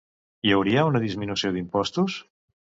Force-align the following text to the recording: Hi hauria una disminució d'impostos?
Hi 0.49 0.53
hauria 0.55 0.85
una 0.93 1.03
disminució 1.05 1.53
d'impostos? 1.59 2.19